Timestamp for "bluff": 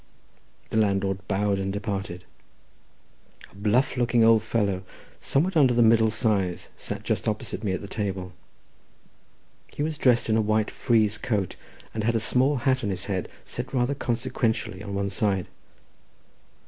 3.55-3.95